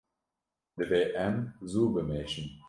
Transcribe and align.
Divê 0.77 1.03
em 1.25 1.35
zû 1.69 1.83
bimeşin. 1.93 2.47